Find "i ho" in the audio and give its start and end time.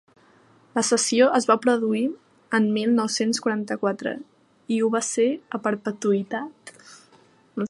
4.77-4.91